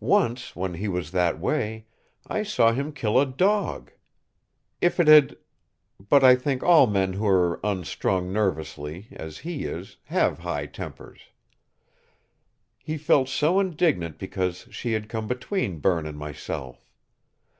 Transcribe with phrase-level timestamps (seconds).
[0.00, 1.86] Once, when he was that way,
[2.26, 3.92] I saw him kill a dog.
[4.80, 5.36] If it had
[6.08, 11.20] but I think all men who're unstrung nervously, as he is, have high tempers.
[12.80, 16.90] He felt so indignant because she had come between Berne and myself.